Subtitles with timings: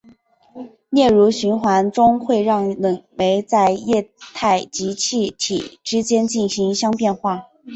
[0.89, 7.43] 例如循环中会让冷媒在液态及气体之间进行相变化。